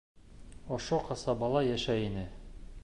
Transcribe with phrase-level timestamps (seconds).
[0.77, 2.27] Ошо ҡасабала йәшәй ине.